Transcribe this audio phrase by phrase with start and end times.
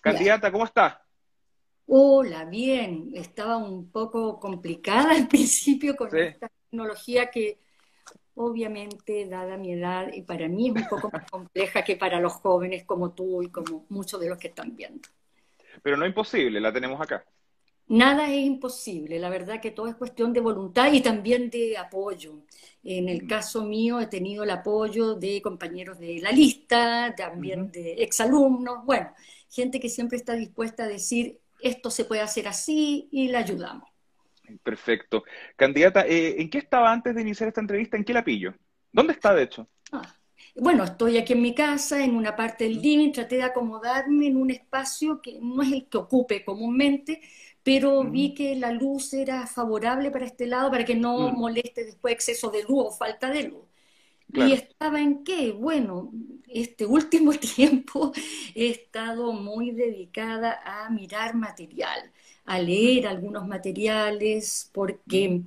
[0.00, 1.04] Candidata, ¿cómo está?
[1.86, 3.10] Hola, bien.
[3.14, 7.58] Estaba un poco complicada al principio con esta tecnología que
[8.34, 12.32] obviamente, dada mi edad, y para mí es un poco más compleja que para los
[12.34, 15.08] jóvenes como tú y como muchos de los que están viendo.
[15.82, 17.24] Pero no imposible, la tenemos acá.
[17.88, 22.44] Nada es imposible, la verdad que todo es cuestión de voluntad y también de apoyo.
[22.84, 27.94] En el caso mío he tenido el apoyo de compañeros de la lista, también de
[27.94, 29.12] exalumnos, bueno,
[29.50, 33.88] gente que siempre está dispuesta a decir esto se puede hacer así y la ayudamos.
[34.62, 35.24] Perfecto.
[35.56, 37.96] Candidata, eh, ¿en qué estaba antes de iniciar esta entrevista?
[37.96, 38.54] ¿En qué la pillo?
[38.92, 39.68] ¿Dónde está, de hecho?
[39.92, 40.02] Ah,
[40.56, 44.36] bueno, estoy aquí en mi casa, en una parte del living, traté de acomodarme en
[44.36, 47.20] un espacio que no es el que ocupe comúnmente,
[47.62, 52.14] pero vi que la luz era favorable para este lado para que no moleste después
[52.14, 53.69] exceso de luz o falta de luz.
[54.34, 55.52] ¿Y estaba en qué?
[55.52, 56.12] Bueno,
[56.48, 58.12] este último tiempo
[58.54, 62.10] he estado muy dedicada a mirar material,
[62.44, 65.42] a leer algunos materiales, porque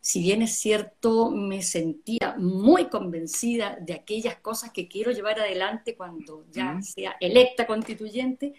[0.00, 5.94] si bien es cierto, me sentía muy convencida de aquellas cosas que quiero llevar adelante
[5.94, 8.54] cuando ya sea electa constituyente,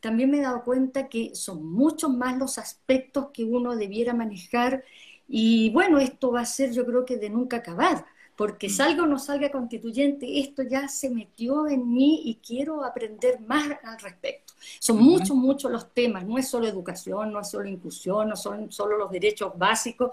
[0.00, 4.84] también me he dado cuenta que son muchos más los aspectos que uno debiera manejar
[5.28, 8.06] y bueno, esto va a ser yo creo que de nunca acabar,
[8.38, 8.70] porque mm.
[8.70, 13.68] salga o no salga constituyente, esto ya se metió en mí y quiero aprender más
[13.82, 14.54] al respecto.
[14.78, 18.72] Son muchos, muchos los temas, no es solo educación, no es solo inclusión, no son
[18.72, 20.12] solo los derechos básicos,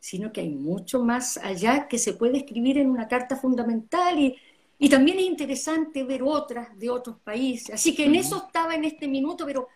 [0.00, 4.36] sino que hay mucho más allá que se puede escribir en una carta fundamental y
[4.78, 7.74] y también es interesante ver otras de otros países.
[7.74, 9.68] Así que en eso estaba en este minuto, pero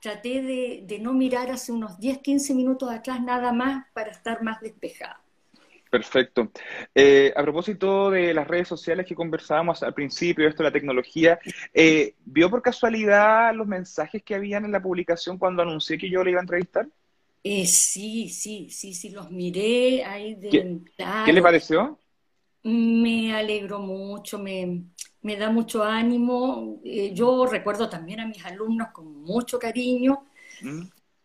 [0.00, 4.60] traté de, no mirar hace unos 10, 15 minutos atrás nada más para estar más
[4.60, 5.21] despejada.
[5.92, 6.50] Perfecto.
[6.94, 11.38] Eh, a propósito de las redes sociales que conversábamos al principio, esto de la tecnología,
[11.74, 16.24] eh, ¿vio por casualidad los mensajes que habían en la publicación cuando anuncié que yo
[16.24, 16.88] le iba a entrevistar?
[17.44, 20.80] Eh, sí, sí, sí, sí, los miré ahí de
[21.26, 21.98] ¿Qué le pareció?
[22.62, 24.86] Me alegro mucho, me,
[25.22, 26.80] da mucho ánimo.
[26.86, 30.24] Eh, yo recuerdo también a mis alumnos con mucho cariño.
[30.62, 30.84] Mm.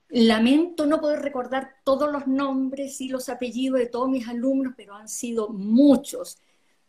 [0.09, 4.95] Lamento no poder recordar todos los nombres y los apellidos de todos mis alumnos, pero
[4.95, 6.37] han sido muchos.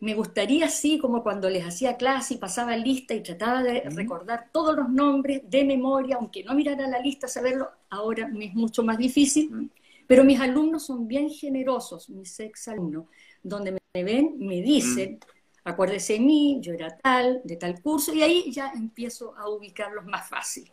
[0.00, 4.50] Me gustaría, sí, como cuando les hacía clase y pasaba lista y trataba de recordar
[4.52, 8.84] todos los nombres de memoria, aunque no mirara la lista, saberlo, ahora me es mucho
[8.84, 9.70] más difícil.
[10.06, 13.06] Pero mis alumnos son bien generosos, mis ex alumnos
[13.42, 15.18] donde me ven, me dicen,
[15.64, 20.04] acuérdese de mí, yo era tal, de tal curso, y ahí ya empiezo a ubicarlos
[20.06, 20.70] más fácil.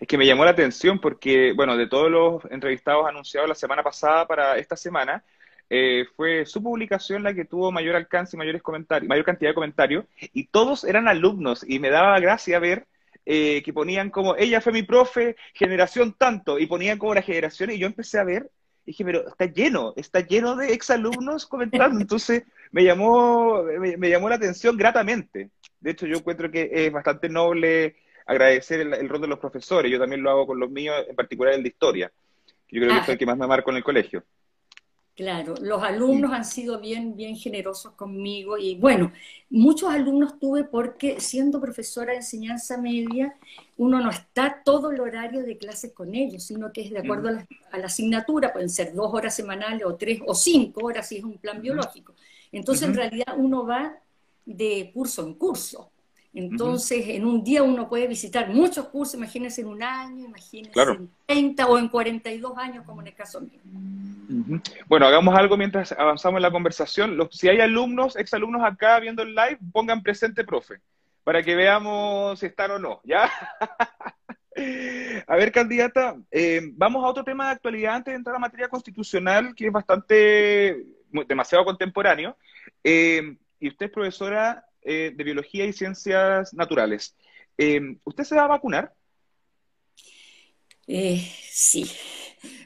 [0.00, 3.82] Es que me llamó la atención porque, bueno, de todos los entrevistados anunciados la semana
[3.82, 5.24] pasada para esta semana,
[5.68, 9.54] eh, fue su publicación la que tuvo mayor alcance y mayores comentarios, mayor cantidad de
[9.54, 12.86] comentarios, y todos eran alumnos, y me daba gracia ver
[13.26, 17.70] eh, que ponían como, ella fue mi profe, generación tanto, y ponían como la generación,
[17.70, 18.50] y yo empecé a ver
[18.90, 22.00] dije, pero está lleno, está lleno de exalumnos comentando.
[22.00, 25.50] Entonces me llamó, me, llamó la atención gratamente.
[25.80, 27.96] De hecho, yo encuentro que es bastante noble
[28.30, 29.90] agradecer el, rol de los profesores.
[29.90, 32.12] Yo también lo hago con los míos, en particular el de historia.
[32.68, 34.22] Yo creo que es el que más me marco en el colegio.
[35.16, 39.12] Claro, los alumnos han sido bien, bien generosos conmigo y bueno,
[39.50, 43.34] muchos alumnos tuve porque siendo profesora de enseñanza media,
[43.76, 47.28] uno no está todo el horario de clases con ellos, sino que es de acuerdo
[47.28, 51.24] a, la, asignatura, pueden ser dos horas semanales o tres o cinco horas si es
[51.24, 52.14] un plan biológico.
[52.50, 53.98] Entonces, en realidad uno va
[54.46, 55.89] de curso en curso.
[56.32, 61.10] Entonces, en un día uno puede visitar muchos cursos, imagínense en un año, imagínense en
[61.26, 63.58] 30 o en 42 años, como en el caso mío.
[64.86, 67.18] Bueno, hagamos algo mientras avanzamos en la conversación.
[67.32, 70.76] si hay alumnos, exalumnos acá viendo el live, pongan presente, profe,
[71.24, 73.28] para que veamos si están o no, ¿ya?
[75.26, 78.68] a ver, candidata, eh, vamos a otro tema de actualidad antes de entrar a materia
[78.68, 80.86] constitucional, que es bastante,
[81.26, 82.36] demasiado contemporáneo.
[82.84, 87.16] Eh, y usted es profesora eh, de Biología y Ciencias Naturales.
[87.58, 88.94] Eh, ¿Usted se va a vacunar?
[90.86, 91.90] Eh, sí,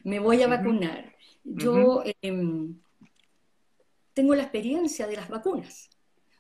[0.05, 1.15] me voy a vacunar.
[1.43, 2.81] Yo em,
[4.15, 5.91] tengo la experiencia de las vacunas,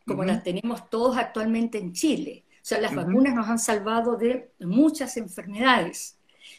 [0.06, 2.44] como las tenemos todos actualmente en Chile.
[2.56, 6.19] O sea, las vacunas nos han salvado de muchas enfermedades.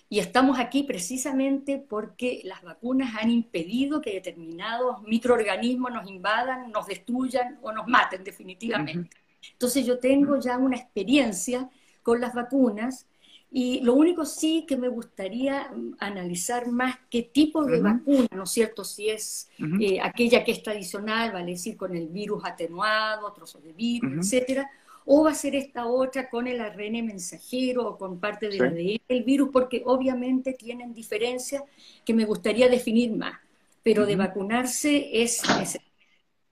[0.09, 6.87] Y estamos aquí precisamente porque las vacunas han impedido que determinados microorganismos nos invadan, nos
[6.87, 9.09] destruyan o nos maten definitivamente.
[9.51, 11.69] Entonces yo tengo ya una experiencia
[12.03, 13.07] con las vacunas
[13.51, 18.49] y lo único sí que me gustaría analizar más qué tipo de vacuna, ¿no es
[18.51, 18.83] cierto?
[18.83, 19.49] Si es
[19.79, 24.69] eh, aquella que es tradicional, vale decir, con el virus atenuado, trozos de virus, etcétera,
[25.05, 29.01] o va a ser esta otra con el ARN mensajero o con parte del ADN
[29.07, 31.63] del virus, porque obviamente tienen diferencias
[32.03, 33.39] que me gustaría definir más,
[33.83, 35.87] pero de vacunarse es necesario.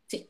[0.06, 0.30] Sí.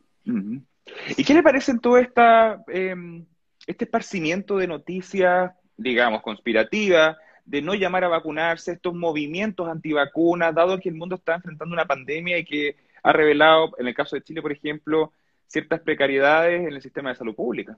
[1.18, 3.26] ¿Y qué le parece todo esta, em,
[3.68, 10.80] este esparcimiento de noticias, digamos, conspirativas, de no llamar a vacunarse, estos movimientos antivacunas, dado
[10.80, 14.24] que el mundo está enfrentando una pandemia y que ha revelado, en el caso de
[14.24, 15.12] Chile, por ejemplo,
[15.48, 17.78] ciertas precariedades en el sistema de salud pública?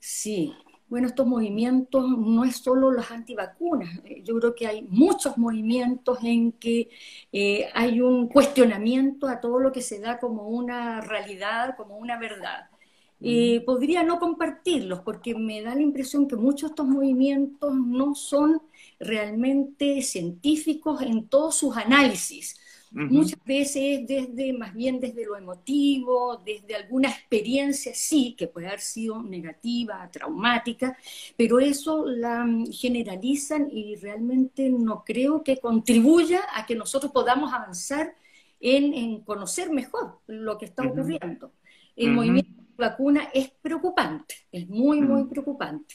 [0.00, 0.54] Sí,
[0.88, 6.18] bueno, estos movimientos no es solo las antivacunas, eh, yo creo que hay muchos movimientos
[6.24, 6.90] en que
[7.32, 12.18] eh, hay un cuestionamiento a todo lo que se da como una realidad, como una
[12.18, 12.70] verdad.
[13.22, 18.14] Eh, podría no compartirlos porque me da la impresión que muchos de estos movimientos no
[18.14, 18.62] son
[18.98, 22.56] realmente científicos en todos sus análisis.
[22.92, 28.80] Muchas veces desde, más bien desde lo emotivo, desde alguna experiencia, sí, que puede haber
[28.80, 30.96] sido negativa, traumática,
[31.36, 38.16] pero eso la generalizan y realmente no creo que contribuya a que nosotros podamos avanzar
[38.58, 41.52] en, conocer mejor lo que está ocurriendo.
[41.94, 45.94] El movimiento de vacuna es preocupante, es muy, muy preocupante.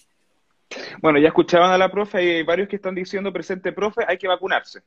[1.02, 4.30] Bueno, ya escuchaban a la profe, hay varios que están diciendo, presente profe, hay que
[4.30, 4.82] vacunarse,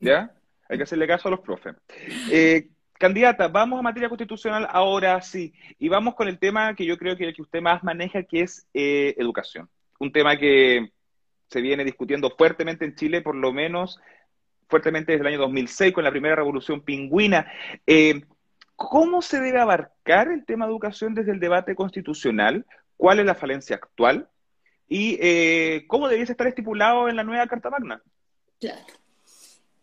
[0.00, 0.34] ¿ya?
[0.72, 1.74] Hay que hacerle caso a los profes.
[2.30, 5.52] Eh, candidata, vamos a materia constitucional ahora sí.
[5.78, 8.40] Y vamos con el tema que yo creo que el que usted más maneja, que
[8.40, 9.68] es eh, educación.
[9.98, 10.90] Un tema que
[11.50, 14.00] se viene discutiendo fuertemente en Chile, por lo menos
[14.66, 17.52] fuertemente desde el año 2006, con la primera revolución pingüina.
[17.86, 18.22] Eh,
[18.74, 22.64] ¿Cómo se debe abarcar el tema de educación desde el debate constitucional?
[22.96, 24.26] ¿Cuál es la falencia actual?
[24.88, 28.02] ¿Y cómo debiese estar estipulado en la nueva Carta Magna?
[28.58, 29.01] Claro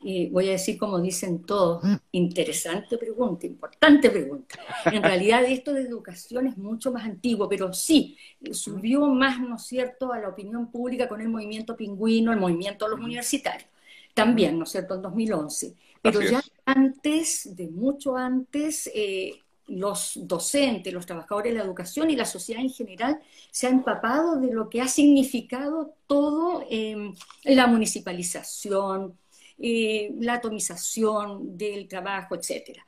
[0.01, 1.96] voy a decir como dicen todos, mm.
[2.13, 4.57] interesante pregunta, importante pregunta.
[4.86, 8.18] En realidad esto de educación es mucho más antiguo, pero sí,
[8.51, 12.86] subió más, ¿no es cierto?, a la opinión pública con el movimiento pingüino, el movimiento
[12.86, 13.69] de los universitarios,
[14.13, 15.75] también, ¿no es cierto?, en 2011.
[16.02, 22.16] Pero ya antes, de mucho antes, eh, los docentes, los trabajadores de la educación y
[22.16, 23.19] la sociedad en general
[23.52, 27.13] se han empapado de lo que ha significado todo eh,
[27.44, 29.18] la municipalización,
[29.59, 32.79] eh, la atomización del trabajo, etc.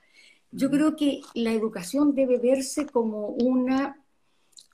[0.51, 4.01] Yo creo que la educación debe verse como una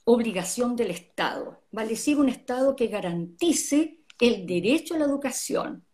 [0.04, 5.84] obligación del Estado, vale decir, un Estado que garantice el derecho a la educación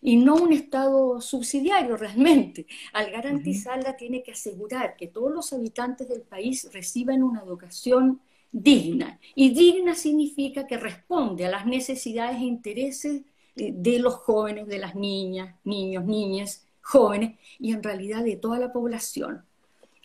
[0.00, 2.66] y no un Estado subsidiario realmente.
[2.92, 8.20] Al garantizarla tiene que asegurar que todos los habitantes del país reciban una educación
[8.52, 9.20] digna.
[9.34, 13.22] Y digna significa que responde a las necesidades e intereses
[13.56, 18.72] de los jóvenes, de las niñas, niños, niñas, jóvenes y en realidad de toda la
[18.72, 19.44] población.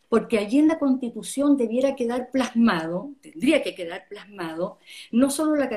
[0.09, 4.77] Porque allí en la Constitución debiera quedar plasmado, tendría que quedar plasmado,
[5.12, 5.69] no solo la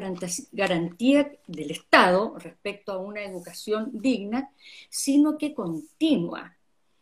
[0.53, 4.51] garantía del Estado respecto a una educación digna,
[4.89, 6.57] sino que continua,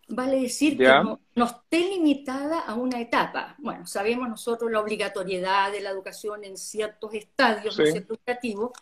[0.09, 0.85] vale decir que
[1.35, 3.57] no, esté limitada a una etapa.
[3.59, 8.73] Bueno, sabemos nosotros la obligatoriedad de la educación en ciertos estadios educativos,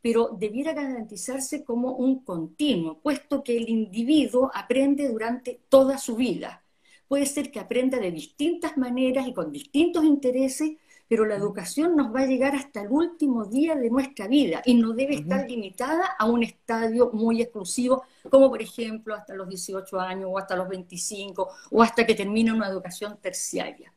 [0.00, 6.62] pero debiera garantizarse como un continuo, puesto que el individuo aprende durante toda su vida.
[7.08, 10.72] Puede ser que aprenda de distintas maneras y con distintos intereses,
[11.08, 14.74] pero la educación nos va a llegar hasta el último día de nuestra vida y
[14.74, 19.98] no debe estar limitada a un estadio muy exclusivo, como por ejemplo hasta los 18
[19.98, 23.92] años o hasta los 25 o hasta que termine una educación terciaria.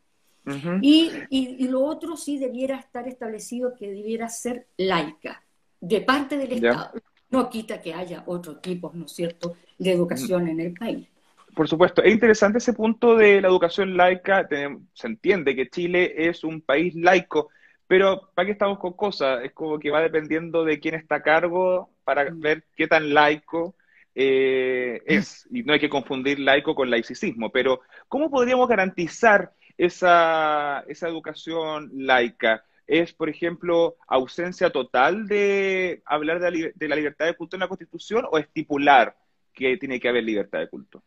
[0.82, 5.44] y, y, lo otro sí debiera estar establecido que debiera ser laica,
[5.82, 6.92] de parte del Estado.
[7.30, 11.08] No quita que haya otro tipo, ¿no es cierto?, de educación en el país.
[11.56, 14.48] Por supuesto, es interesante ese punto de la educación laica.
[14.94, 17.50] Se entiende que Chile es un país laico,
[17.88, 19.44] pero ¿para qué estamos con cosas?
[19.44, 22.40] Es como que va dependiendo de quién está a cargo para mm.
[22.40, 23.76] ver qué tan laico
[24.16, 25.48] eh, es.
[25.52, 31.92] Y no hay que confundir laico con laicismo, pero ¿cómo podríamos garantizar esa, esa educación
[31.94, 32.64] laica?
[32.92, 37.62] ¿Es, por ejemplo, ausencia total de hablar de la, de la libertad de culto en
[37.62, 39.18] la Constitución o estipular
[39.54, 41.02] que tiene que haber libertad de culto?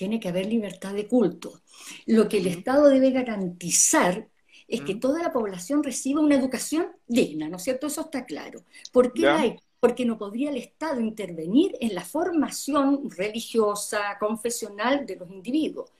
[0.00, 1.60] tiene que haber libertad de culto.
[2.06, 4.28] Lo que el Estado debe garantizar
[4.66, 7.88] es que toda la población reciba una educación digna, ¿no es cierto?
[7.88, 8.62] Eso está claro.
[8.92, 9.56] ¿Por qué hay?
[9.78, 15.90] Porque no podría el Estado intervenir en la formación religiosa, confesional de los individuos.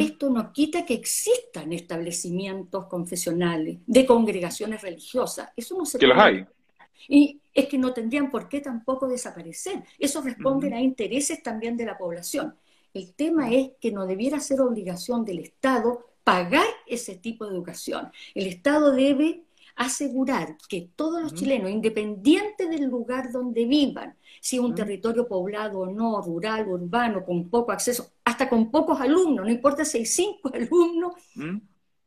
[0.00, 5.50] Esto no quita que existan establecimientos confesionales, de congregaciones religiosas.
[5.56, 6.44] Eso no se Que los hay.
[7.08, 9.84] Y es que no tendrían por qué tampoco desaparecer.
[9.98, 12.54] Eso responde a intereses también de la población.
[12.92, 18.10] El tema es que no debiera ser obligación del Estado pagar ese tipo de educación.
[18.34, 19.44] El Estado debe
[19.76, 25.80] asegurar que todos los chilenos, independiente del lugar donde vivan, si es un territorio poblado
[25.80, 30.06] o no, rural, urbano, con poco acceso, hasta con pocos alumnos, no importa si hay
[30.06, 31.14] cinco alumnos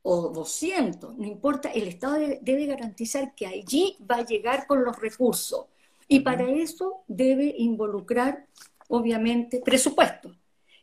[0.02, 5.00] o 200, no importa, el Estado debe, garantizar que allí va a llegar con los
[5.00, 5.66] recursos.
[6.08, 8.46] Y para eso debe involucrar,
[8.90, 10.36] obviamente, presupuesto.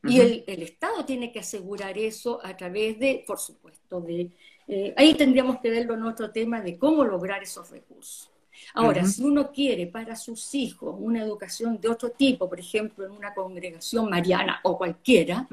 [0.03, 4.31] Y el, Estado tiene que asegurar eso a través de, por supuesto, de...
[4.69, 8.31] Eh, ahí tendríamos que verlo en otro tema de cómo lograr esos recursos.
[8.75, 13.13] Ahora, si uno quiere para sus hijos una educación de otro tipo, por ejemplo, en
[13.13, 15.49] una congregación mariana o cualquiera,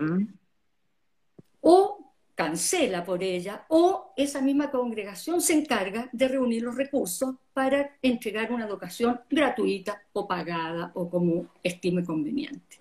[1.62, 7.98] o cancela por ella, o esa misma congregación se encarga de reunir los recursos para
[8.04, 12.78] entregar una educación gratuita o pagada o como estime conveniente.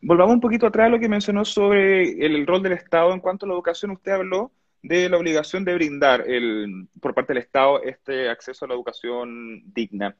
[0.00, 3.46] Volvamos un poquito atrás a lo que mencionó sobre el rol del Estado en cuanto
[3.46, 3.92] a la educación.
[3.92, 4.50] Usted habló
[4.86, 9.62] de la obligación de brindar el, por parte del Estado este acceso a la educación
[9.72, 10.16] digna.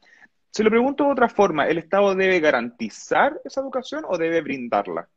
[0.50, 5.08] Se lo pregunto de otra forma, ¿el Estado debe garantizar esa educación o debe brindarla?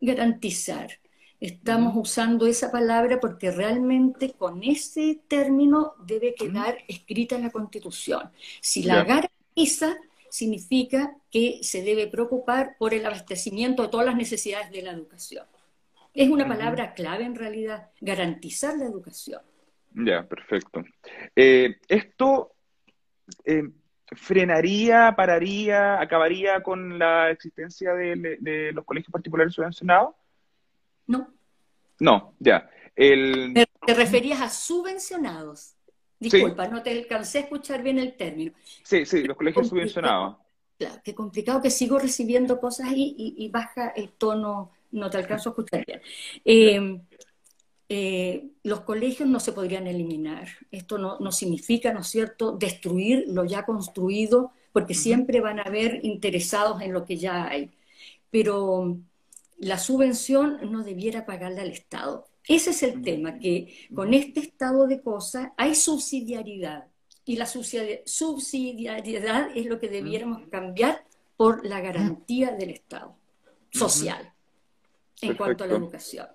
[0.00, 0.88] Garantizar.
[1.38, 8.30] Estamos usando esa palabra porque realmente con ese término debe quedar escrita en la Constitución.
[8.60, 9.96] Si la garantiza,
[10.30, 15.44] significa que se debe preocupar por el abastecimiento de todas las necesidades de la educación.
[16.14, 19.40] Es una palabra clave en realidad, garantizar la educación.
[19.94, 20.84] Ya, perfecto.
[21.34, 22.52] Eh, ¿Esto
[23.44, 23.62] eh,
[24.06, 30.14] frenaría, pararía, acabaría con la existencia de, los colegios particulares subvencionados?
[31.06, 31.28] No.
[31.98, 32.68] No, ya.
[32.94, 33.54] El...
[33.86, 35.76] ¿Te referías a subvencionados?
[36.20, 38.52] Disculpa, no te alcancé a escuchar bien el término.
[38.82, 40.36] Sí, sí, los colegios subvencionados.
[40.78, 45.52] Claro, qué complicado que sigo recibiendo cosas y baja el tono no te alcanzo a
[45.52, 46.00] escuchar bien.
[46.44, 47.00] Eh,
[47.94, 50.48] eh, los colegios no se podrían eliminar.
[50.70, 56.02] Esto no, significa, ¿no es cierto?, destruir lo ya construido, porque siempre van a haber
[56.02, 57.70] interesados en lo que ya hay.
[58.30, 58.96] Pero
[59.58, 62.28] la subvención no debiera pagarle al Estado.
[62.48, 66.86] Ese es el tema, que con este estado de cosas hay subsidiariedad.
[67.26, 71.04] Y la subsidiariedad es lo que debiéramos cambiar
[71.36, 73.14] por la garantía del Estado
[73.70, 74.32] social
[75.22, 76.26] en cuanto a la educación.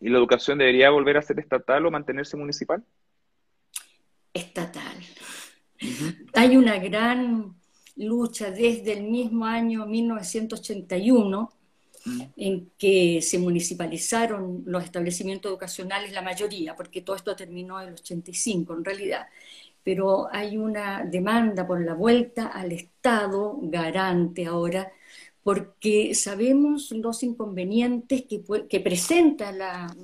[0.00, 2.84] ¿Y la educación debería volver a ser estatal o mantenerse municipal?
[4.34, 4.96] Estatal.
[6.34, 7.54] Hay una gran
[7.96, 11.52] lucha desde el mismo año 1981
[12.36, 17.94] en que se municipalizaron los establecimientos educacionales, la mayoría, porque todo esto terminó en el
[17.94, 19.26] 85 en realidad,
[19.82, 24.92] pero hay una demanda por la vuelta al Estado garante ahora
[25.46, 29.58] porque sabemos los inconvenientes que, presentan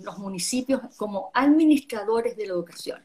[0.05, 3.01] los municipios como administradores de la educación.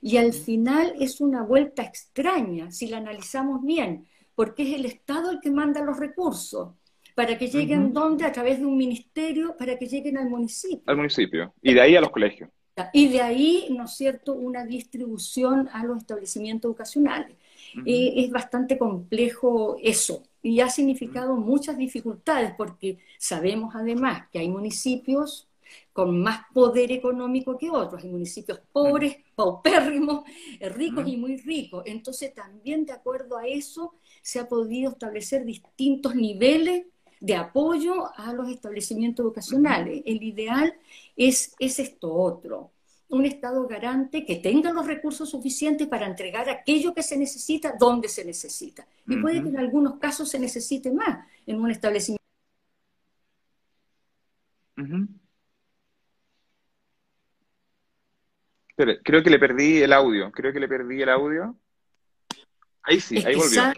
[0.00, 4.06] Y al final es una vuelta extraña, si la analizamos bien,
[4.36, 6.68] porque es el Estado el que manda los recursos.
[7.16, 8.24] ¿Para que lleguen dónde?
[8.24, 10.84] A través de un ministerio, para que lleguen al municipio.
[10.86, 11.52] Al municipio.
[11.60, 12.50] Y de ahí a los colegios.
[12.92, 17.36] Y de ahí, ¿no es cierto?, una distribución a los establecimientos educacionales.
[17.84, 24.48] Eh, es bastante complejo eso y ha significado muchas dificultades porque sabemos además que hay
[24.48, 25.48] municipios
[25.92, 30.24] con más poder económico que otros, hay municipios pobres, paupérrimos,
[30.58, 31.84] eh, ricos y muy ricos.
[31.86, 36.86] Entonces también de acuerdo a eso se ha podido establecer distintos niveles
[37.20, 40.02] de apoyo a los establecimientos educacionales.
[40.06, 40.74] El ideal
[41.16, 42.72] es, es esto otro
[43.10, 48.08] un Estado garante que tenga los recursos suficientes para entregar aquello que se necesita donde
[48.08, 48.86] se necesita.
[49.06, 52.20] Y puede que en algunos casos se necesite más en un establecimiento.
[59.04, 60.30] creo que le perdí el audio.
[60.32, 61.56] Creo que le perdí el audio.
[62.82, 63.72] Ahí sí, ahí volvió.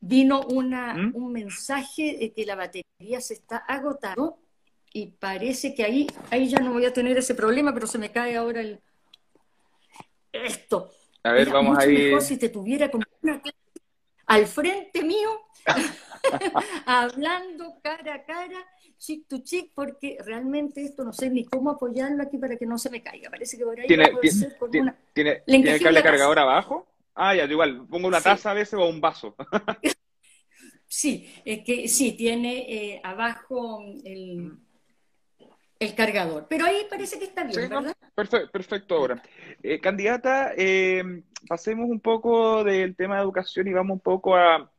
[0.00, 1.12] vino una, ¿Mm?
[1.14, 4.38] un mensaje de que la batería se está agotando
[4.92, 8.12] y parece que ahí, ahí ya no voy a tener ese problema, pero se me
[8.12, 8.80] cae ahora el
[10.32, 10.90] esto.
[11.22, 12.20] A ver, vamos a ir.
[12.20, 13.40] si te tuviera como una
[14.26, 15.30] al frente mío,
[16.86, 18.66] hablando cara a cara,
[18.98, 22.78] chic to chic, porque realmente esto no sé ni cómo apoyarlo aquí para que no
[22.78, 23.30] se me caiga.
[23.30, 24.96] Parece que por ahí ¿Tiene, tiene, una...
[25.12, 26.86] ¿tiene, ¿tiene el cable cargador abajo?
[27.14, 29.36] Ah, ya, igual, pongo una taza a veces o un vaso.
[30.86, 34.56] sí, es que sí, tiene eh, abajo el
[35.84, 36.46] el cargador.
[36.48, 37.96] Pero ahí parece que está bien, ¿verdad?
[38.14, 39.22] perfecto, ahora.
[39.62, 44.70] Eh, candidata, eh, pasemos un poco del tema de educación y vamos un poco a,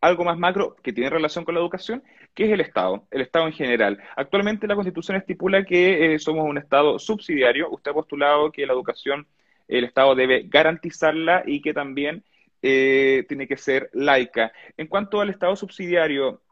[0.00, 2.02] algo más macro que tiene relación con la educación,
[2.34, 3.98] que es el Estado, el Estado en general.
[4.16, 7.70] Actualmente la Constitución estipula que eh, somos un Estado subsidiario.
[7.70, 9.26] Usted ha postulado que la educación,
[9.66, 12.24] el Estado debe garantizarla y que también
[12.62, 14.52] eh, tiene que ser laica.
[14.76, 16.42] En cuanto al Estado subsidiario,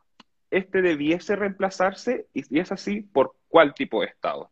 [0.51, 2.27] ¿este debiese reemplazarse?
[2.35, 4.51] Y es así, ¿por cuál tipo de Estado?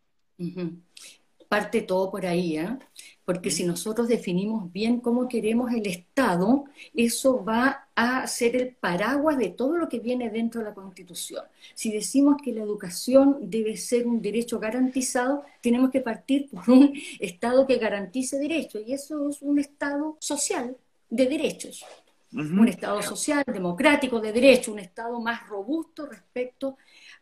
[1.47, 2.79] Parte todo por ahí, ¿eh?
[3.27, 9.37] porque si nosotros definimos bien cómo queremos el Estado, eso va a ser el paraguas
[9.37, 11.45] de todo lo que viene dentro de la Constitución.
[11.75, 16.95] Si decimos que la educación debe ser un derecho garantizado, tenemos que partir por un
[17.21, 20.79] Estado que garantice derechos, y eso es un Estado social
[21.11, 21.85] de derechos.
[22.33, 26.79] Un Estado social, democrático, de derechos, un Estado más robusto respecto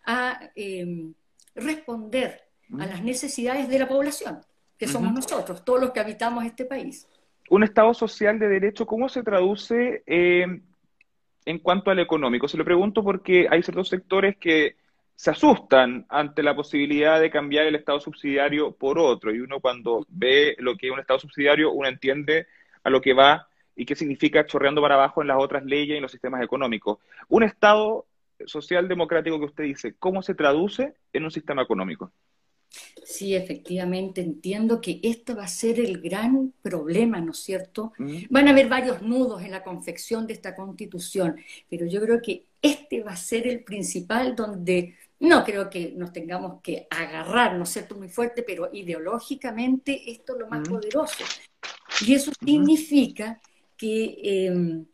[0.07, 1.12] a eh,
[1.55, 2.43] responder
[2.79, 4.41] a las necesidades de la población
[4.79, 7.07] que somos nosotros, todos los que habitamos este país.
[7.51, 10.61] Un Estado social de derecho, ¿cómo se traduce eh,
[11.45, 12.49] en cuanto al económico?
[12.49, 14.77] Se lo pregunto porque hay ciertos sectores que
[15.15, 19.33] se asustan ante la posibilidad de cambiar el Estado subsidiario por otro.
[19.33, 22.47] Y uno cuando ve lo que es un Estado subsidiario, uno entiende
[22.83, 25.97] a lo que va y qué significa chorreando para abajo en las otras leyes y
[25.97, 26.99] en los sistemas económicos.
[27.29, 28.07] Un Estado
[28.47, 32.13] social democrático que usted dice, ¿cómo se traduce en un sistema económico?
[33.05, 37.93] Sí, efectivamente, entiendo que este va a ser el gran problema, ¿no es cierto?
[38.31, 41.37] Van a haber varios nudos en la confección de esta constitución,
[41.69, 46.13] pero yo creo que este va a ser el principal donde no creo que nos
[46.13, 51.25] tengamos que agarrar, ¿no es cierto?, muy fuerte, pero ideológicamente esto es lo más poderoso.
[52.07, 53.41] Y eso significa
[53.77, 54.87] que em,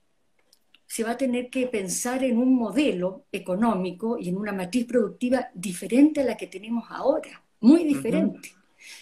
[0.89, 5.51] se va a tener que pensar en un modelo económico y en una matriz productiva
[5.55, 8.53] diferente a la que tenemos ahora muy diferente.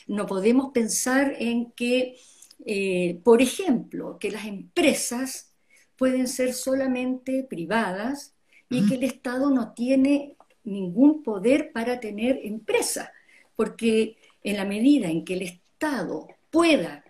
[0.08, 2.16] No podemos pensar en que,
[2.64, 5.52] eh, por ejemplo, que las empresas
[5.96, 8.34] pueden ser solamente privadas
[8.68, 13.12] y que el Estado no tiene ningún poder para tener empresa,
[13.54, 17.04] porque en la medida en que el Estado pueda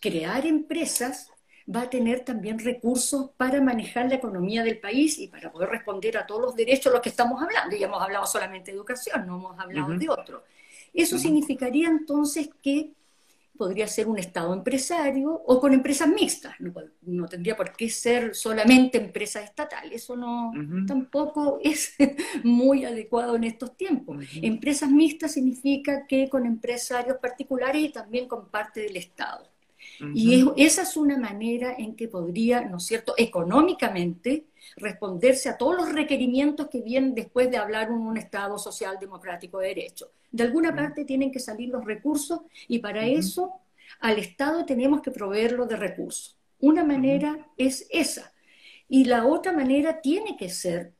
[0.00, 1.30] crear empresas,
[1.66, 6.16] va a tener también recursos para manejar la economía del país y para poder responder
[6.18, 7.74] a todos los derechos a los que estamos hablando.
[7.74, 10.42] Y hemos hablado solamente de educación, no hemos hablado de otros.
[10.92, 12.92] Eso significaría entonces que
[13.56, 16.54] podría ser un Estado empresario o con empresas mixtas.
[17.02, 19.92] No, tendría por qué ser solamente empresa estatal.
[19.92, 20.52] Eso no
[20.86, 21.94] tampoco es
[22.44, 24.24] muy adecuado en estos tiempos.
[24.42, 29.53] Empresas mixtas significa que con empresarios particulares y también con parte del Estado.
[30.14, 35.76] Y esa es una manera en que podría, ¿no es cierto?, económicamente responderse a todos
[35.76, 40.10] los requerimientos que vienen después de hablar en un Estado social democrático de derecho.
[40.30, 43.52] De alguna parte tienen que salir los recursos y para eso
[44.00, 46.36] al Estado tenemos que proveerlo de recursos.
[46.60, 48.32] Una manera es esa
[48.88, 50.92] y la otra manera tiene que ser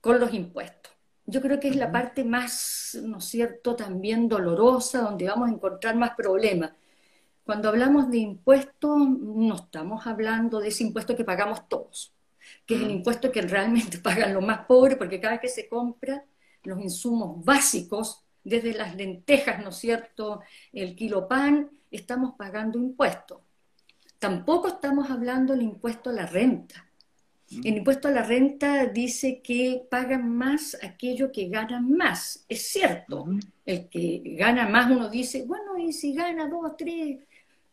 [0.00, 0.92] con los impuestos.
[1.26, 5.52] Yo creo que es la parte más, ¿no es cierto?, también dolorosa, donde vamos a
[5.52, 6.72] encontrar más problemas.
[7.44, 12.14] Cuando hablamos de impuestos, no estamos hablando de ese impuesto que pagamos todos,
[12.64, 15.68] que es el impuesto que realmente pagan los más pobres, porque cada vez que se
[15.68, 16.24] compra
[16.62, 20.40] los insumos básicos desde las lentejas, ¿no es cierto?,
[20.72, 23.40] el kilo pan, estamos pagando impuestos.
[24.18, 26.88] Tampoco estamos hablando del impuesto a la renta.
[27.50, 32.46] El impuesto a la renta dice que pagan más aquello que ganan más.
[32.48, 33.26] Es cierto,
[33.66, 37.18] el que gana más uno dice, bueno, y si gana dos, tres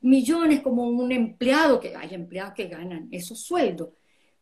[0.02, 3.90] millones como un empleado, que hay empleados que ganan esos sueldos,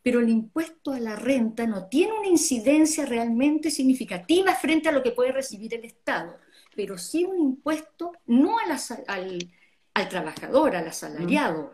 [0.04, 5.04] pero el impuesto a la renta no tiene una incidencia realmente significativa frente a lo
[5.04, 6.38] que puede recibir el Estado,
[6.76, 11.74] pero sí un impuesto no al, trabajador, al asalariado,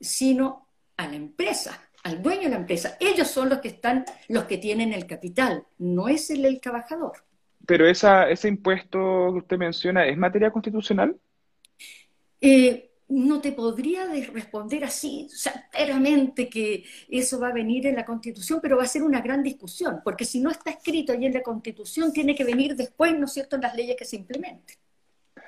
[0.00, 2.96] sino a la empresa, al dueño de la empresa.
[2.98, 7.24] Ellos son los que están, los que tienen el capital, no es el, el trabajador.
[7.66, 8.98] Pero esa, ese impuesto
[9.32, 11.14] que usted menciona, ¿es materia constitucional?
[12.40, 18.60] Eh, no te podría responder así certeramente que eso va a venir en la Constitución,
[18.60, 21.42] pero va a ser una gran discusión, porque si no está escrito ahí en la
[21.42, 24.76] Constitución, tiene que venir después, ¿no es cierto?, en las leyes que se implementen.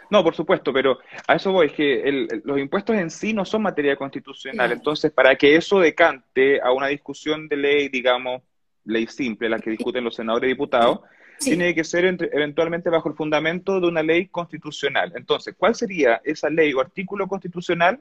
[0.09, 3.63] No, por supuesto, pero a eso voy, es que los impuestos en sí no son
[3.63, 8.43] materia constitucional, entonces para que eso decante a una discusión de ley, digamos,
[8.85, 11.01] ley simple, la que discuten los senadores y diputados,
[11.41, 15.13] tiene que ser eventualmente bajo el fundamento de una ley constitucional.
[15.17, 18.01] Entonces, ¿cuál sería esa ley o artículo constitucional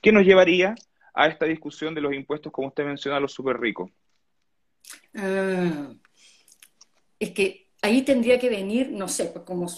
[0.00, 0.74] que nos llevaría
[1.14, 3.90] a esta discusión de los impuestos, como usted menciona, a los súper ricos?
[5.14, 5.92] Ah,
[7.18, 9.70] es que ahí tendría que venir, no sé, pues como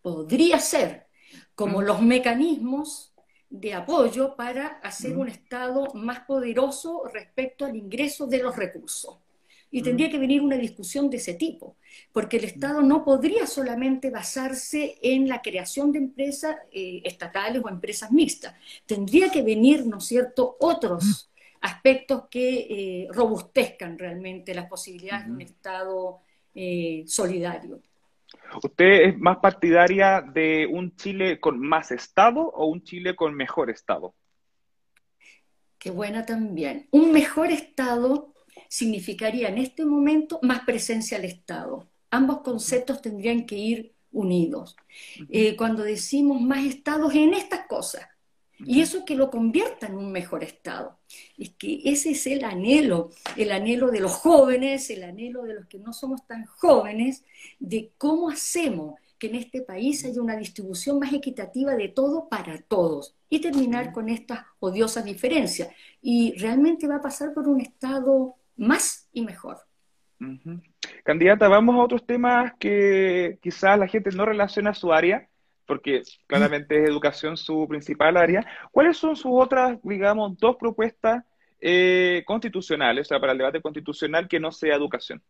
[0.00, 1.06] podría ser,
[1.54, 3.14] como los mecanismos
[3.50, 9.18] de apoyo para hacer un Estado más poderoso respecto al ingreso de los recursos.
[9.76, 11.76] Y tendría que venir una discusión de ese tipo,
[12.10, 17.68] porque el Estado no podría solamente basarse en la creación de empresas eh, estatales o
[17.68, 18.54] empresas mixtas.
[18.86, 25.32] Tendría que venir, ¿no es cierto?, otros aspectos que eh, robustezcan realmente las posibilidades de
[25.32, 26.20] un Estado
[26.54, 27.78] eh, solidario.
[28.62, 33.68] ¿Usted es más partidaria de un Chile con más Estado o un Chile con mejor
[33.68, 34.14] Estado?
[35.78, 36.88] Qué buena también.
[36.92, 38.32] Un mejor Estado
[38.68, 41.88] significaría en este momento más presencia al Estado.
[42.10, 44.76] Ambos conceptos tendrían que ir unidos.
[45.28, 48.06] Eh, cuando decimos más Estados en estas cosas,
[48.58, 50.98] y eso que lo convierta en un mejor estado.
[51.36, 55.66] Es que ese es el anhelo, el anhelo de los jóvenes, el anhelo de los
[55.66, 57.22] que no somos tan jóvenes,
[57.58, 62.60] de cómo hacemos que en este país haya una distribución más equitativa de todo para
[62.62, 65.68] todos y terminar con estas odiosas diferencias.
[66.00, 69.58] Y realmente va a pasar por un estado más y mejor.
[71.04, 75.28] Candidata, vamos a otros temas que quizás la gente no relaciona a su área,
[75.66, 78.46] porque claramente es educación su principal área.
[78.70, 81.24] ¿Cuáles son sus otras, digamos, dos propuestas
[81.60, 85.22] eh, constitucionales, o sea, para el debate constitucional que no sea educación?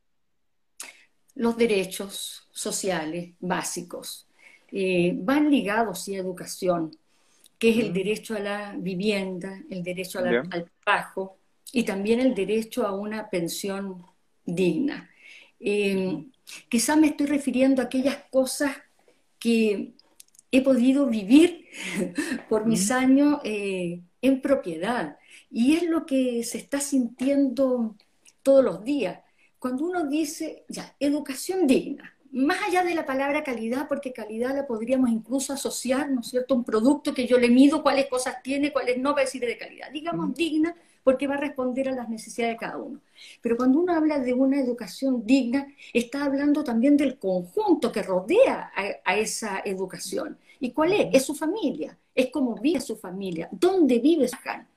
[1.34, 4.28] Los derechos sociales básicos
[4.70, 6.90] eh, van ligados a educación,
[7.58, 11.38] que es el derecho a la vivienda, el derecho al trabajo
[11.72, 14.04] y también el derecho a una pensión
[14.44, 15.10] digna.
[15.60, 16.26] Eh,
[16.68, 18.76] quizás me estoy refiriendo a aquellas cosas
[19.38, 19.94] que
[20.50, 21.66] he podido vivir
[22.48, 25.18] por mis años eh, en propiedad.
[25.50, 27.96] Y es lo que se está sintiendo
[28.42, 29.20] todos los días.
[29.58, 34.66] Cuando uno dice, ya, educación digna, más allá de la palabra calidad, porque calidad la
[34.66, 38.72] podríamos incluso asociar, ¿no es cierto?, un producto que yo le mido cuáles cosas tiene,
[38.72, 39.90] cuáles no, va a decir de calidad.
[39.90, 43.00] Digamos digna, porque va a responder a las necesidades de cada uno.
[43.40, 48.70] Pero cuando uno habla de una educación digna, está hablando también del conjunto que rodea
[49.02, 50.36] a, esa educación.
[50.60, 51.08] ¿Y cuál es?
[51.12, 54.68] Es su familia, es cómo vive su familia, dónde vive su familia,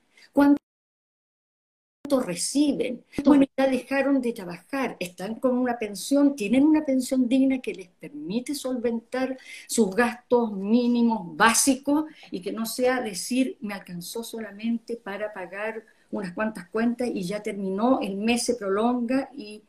[2.18, 7.74] reciben, bueno, ya dejaron de trabajar, están con una pensión, tienen una pensión digna que
[7.74, 14.96] les permite solventar sus gastos mínimos básicos y que no sea decir me alcanzó solamente
[14.96, 19.62] para pagar unas cuantas cuentas y ya terminó, el mes se prolonga y,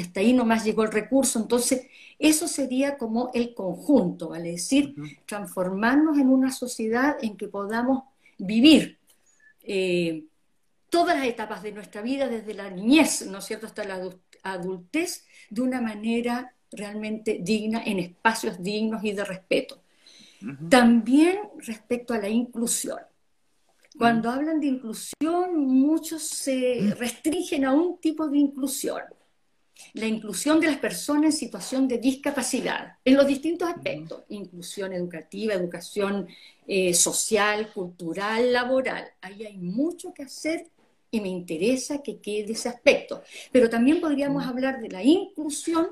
[0.00, 1.38] hasta ahí nomás llegó el recurso.
[1.38, 1.86] Entonces,
[2.18, 4.54] eso sería como el conjunto, ¿vale?
[4.54, 4.94] Es decir,
[5.26, 8.04] transformarnos en una sociedad en que podamos
[8.38, 8.98] vivir
[9.64, 10.24] eh,
[10.92, 13.98] todas las etapas de nuestra vida, desde la niñez, ¿no es cierto?, hasta la
[14.42, 19.82] adultez, de una manera realmente digna, en espacios dignos y de respeto.
[20.68, 22.98] También respecto a la inclusión.
[23.96, 29.00] Cuando hablan de inclusión, muchos se restringen a un tipo de inclusión.
[29.94, 35.54] La inclusión de las personas en situación de discapacidad, en los distintos aspectos, inclusión educativa,
[35.54, 36.28] educación
[36.66, 39.06] eh, social, cultural, laboral.
[39.22, 40.66] Ahí hay mucho que hacer
[41.12, 43.22] y me interesa que quede ese aspecto.
[43.52, 45.88] Pero también podríamos hablar de la inclusión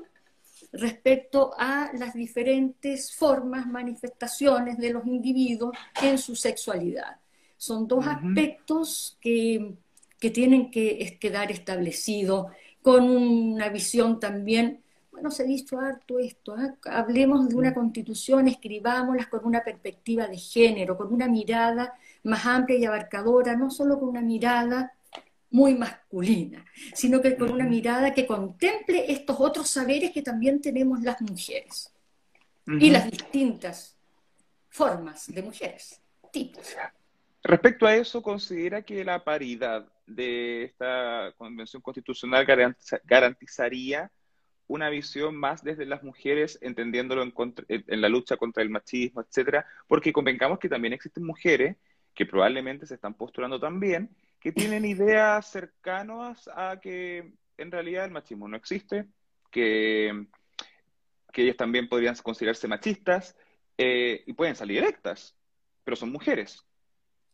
[0.73, 7.17] respecto a las diferentes formas, manifestaciones de los individuos en su sexualidad.
[7.55, 9.75] Son dos aspectos que,
[10.19, 12.47] tienen que quedar establecidos
[12.81, 14.81] con una visión también,
[15.11, 16.75] bueno, se ha dicho harto esto, ¿ah?
[16.85, 22.77] hablemos de una constitución, escribámoslas con una perspectiva de género, con una mirada más amplia
[22.77, 24.93] y abarcadora, no solo con una mirada
[25.51, 31.01] muy masculina, sino que con una mirada que contemple estos otros saberes que también tenemos
[31.01, 31.93] las mujeres
[32.65, 33.97] y las distintas
[34.69, 36.75] formas de mujeres, tipos.
[37.43, 42.45] Respecto a eso, ¿considera que la paridad de esta convención constitucional
[43.03, 44.11] garantizaría
[44.67, 49.65] una visión más desde las mujeres, entendiéndolo en, la lucha contra el machismo, etcétera?
[49.87, 51.75] Porque convengamos que también existen mujeres
[52.13, 58.11] que probablemente se están postulando también, que tienen ideas cercanas a que en realidad el
[58.11, 59.05] machismo no existe,
[59.51, 60.25] que,
[61.31, 63.35] que ellas también podrían considerarse machistas
[63.77, 65.35] eh, y pueden salir electas,
[65.83, 66.65] pero son mujeres.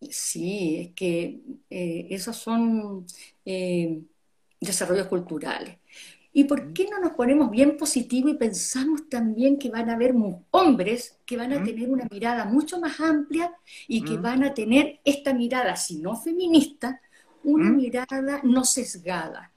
[0.01, 1.39] Sí, es que
[1.69, 3.05] eh, esos son
[3.45, 4.01] eh,
[4.59, 5.77] desarrollos culturales.
[6.37, 10.13] ¿Y por qué no nos ponemos bien positivo y pensamos también que van a haber
[10.51, 13.51] hombres que van a tener una mirada mucho más amplia
[13.87, 17.01] y que van a tener esta mirada, si no feminista,
[17.43, 19.51] una mirada no sesgada?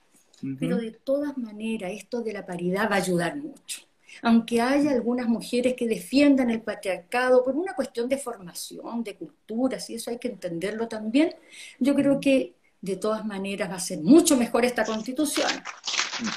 [0.58, 3.82] Pero de todas maneras, esto de la paridad va a ayudar mucho.
[4.22, 9.90] Aunque haya algunas mujeres que defiendan el patriarcado por una cuestión de formación, de culturas,
[9.90, 11.34] y eso hay que entenderlo también,
[11.78, 15.50] yo creo que de todas maneras va a ser mucho mejor esta constitución.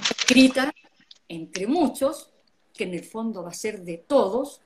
[0.10, 0.74] Escrita
[1.28, 2.32] entre muchos,
[2.74, 4.62] que en el fondo va a ser de todos,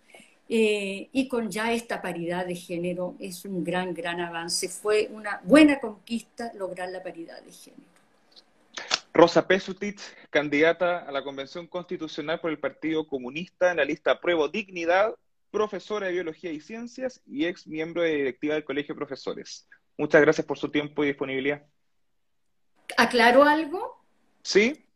[0.50, 4.70] eh, y con ya esta paridad de género es un gran, gran avance.
[4.70, 7.84] Fue una buena conquista lograr la paridad de género.
[9.14, 10.00] Rosa Pesutic,
[10.30, 15.16] candidata a la Convención Constitucional por el Partido Comunista en la lista Pruebo Dignidad,
[15.50, 19.68] profesora de Biología y Ciencias y ex miembro de directiva del Colegio de Profesores.
[19.98, 21.66] Muchas gracias por su tiempo y disponibilidad.
[22.96, 24.04] ¿Aclaro algo?
[24.44, 24.87] Sí.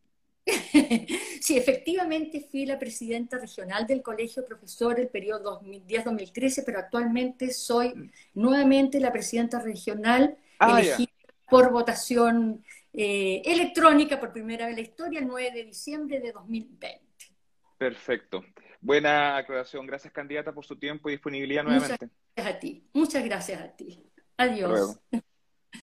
[1.41, 8.11] sí, efectivamente fui la presidenta regional del Colegio Profesor el periodo 2010-2013, pero actualmente soy
[8.33, 11.11] nuevamente la presidenta regional ah, elegida
[11.49, 16.31] por votación eh, electrónica por primera vez en la historia el 9 de diciembre de
[16.31, 17.01] 2020.
[17.77, 18.43] Perfecto.
[18.79, 19.85] Buena aclaración.
[19.85, 22.05] Gracias, candidata, por su tiempo y disponibilidad nuevamente.
[22.05, 22.83] Muchas gracias a ti.
[22.93, 24.03] Muchas gracias a ti.
[24.37, 24.99] Adiós.